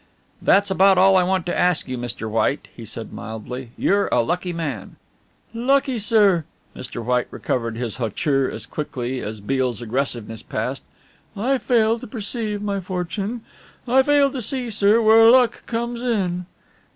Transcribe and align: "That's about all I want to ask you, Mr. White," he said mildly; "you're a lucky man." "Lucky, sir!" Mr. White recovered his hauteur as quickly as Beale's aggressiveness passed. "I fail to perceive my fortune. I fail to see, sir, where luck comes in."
"That's 0.41 0.71
about 0.71 0.97
all 0.97 1.15
I 1.15 1.21
want 1.21 1.45
to 1.45 1.55
ask 1.55 1.87
you, 1.87 1.95
Mr. 1.95 2.27
White," 2.27 2.69
he 2.75 2.85
said 2.85 3.13
mildly; 3.13 3.69
"you're 3.77 4.07
a 4.07 4.23
lucky 4.23 4.51
man." 4.51 4.95
"Lucky, 5.53 5.99
sir!" 5.99 6.43
Mr. 6.75 7.05
White 7.05 7.27
recovered 7.29 7.77
his 7.77 7.97
hauteur 7.97 8.49
as 8.49 8.65
quickly 8.65 9.19
as 9.21 9.41
Beale's 9.41 9.79
aggressiveness 9.79 10.41
passed. 10.41 10.81
"I 11.37 11.59
fail 11.59 11.99
to 11.99 12.07
perceive 12.07 12.63
my 12.63 12.79
fortune. 12.79 13.41
I 13.87 14.01
fail 14.01 14.31
to 14.31 14.41
see, 14.41 14.71
sir, 14.71 14.99
where 15.03 15.29
luck 15.29 15.67
comes 15.67 16.01
in." 16.01 16.47